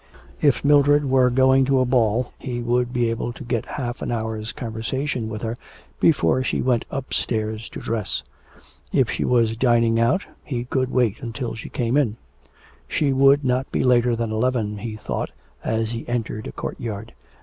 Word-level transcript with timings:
If 0.41 0.65
Mildred 0.65 1.05
were 1.07 1.29
going 1.29 1.63
to 1.65 1.79
a 1.79 1.85
ball 1.85 2.33
he 2.39 2.59
would 2.63 2.91
be 2.91 3.11
able 3.11 3.31
to 3.33 3.43
get 3.43 3.67
half 3.77 4.01
an 4.01 4.11
hour's 4.11 4.51
conversation 4.51 5.29
were 5.29 5.37
her 5.37 5.55
before 5.99 6.41
she 6.43 6.59
went 6.59 6.85
upstairs 6.89 7.69
to 7.69 7.79
dress. 7.79 8.23
If 8.91 9.11
she 9.11 9.23
were 9.23 9.45
dining 9.53 9.99
out, 9.99 10.25
he 10.43 10.65
could 10.65 10.89
wait 10.89 11.19
until 11.21 11.53
she 11.53 11.69
came 11.69 11.97
in. 11.97 12.17
She 12.87 13.13
would 13.13 13.45
not 13.45 13.71
be 13.71 13.83
later 13.83 14.15
than 14.15 14.31
eleven, 14.31 14.79
he 14.79 14.95
thought 14.95 15.29
as 15.63 15.91
he 15.91 16.07
entered 16.09 16.47
a 16.47 16.51
courtyard. 16.51 17.13